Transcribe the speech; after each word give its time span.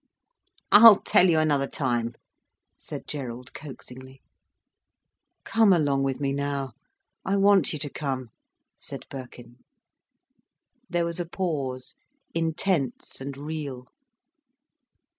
"I'll 0.71 0.95
tell 0.99 1.29
you 1.29 1.37
another 1.37 1.67
time," 1.67 2.15
said 2.75 3.05
Gerald 3.07 3.53
coaxingly. 3.53 4.23
"Come 5.43 5.71
along 5.71 6.01
with 6.01 6.19
me 6.19 6.33
now—I 6.33 7.35
want 7.35 7.71
you 7.71 7.77
to 7.77 7.89
come," 7.91 8.29
said 8.75 9.05
Birkin. 9.11 9.57
There 10.89 11.05
was 11.05 11.19
a 11.19 11.29
pause, 11.29 11.93
intense 12.33 13.21
and 13.21 13.37
real. 13.37 13.89